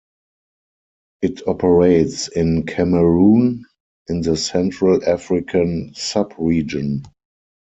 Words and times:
It 1.21 1.47
operates 1.47 2.27
in 2.29 2.65
Cameroon 2.65 3.65
in 4.07 4.21
the 4.21 4.35
Central 4.35 5.07
African 5.07 5.93
sub-region. 5.93 7.03